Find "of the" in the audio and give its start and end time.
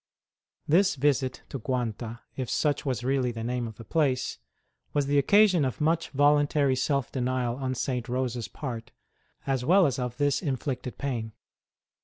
3.67-3.83